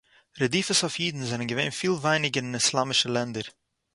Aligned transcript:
רדיפות 0.41 0.77
אויף 0.83 0.95
אידן 0.99 1.23
זענען 1.27 1.47
געווען 1.49 1.69
פיל 1.79 1.91
ווייניגער 2.01 2.43
אין 2.45 2.55
איסלאַמישע 2.59 3.07
לענדער 3.13 3.47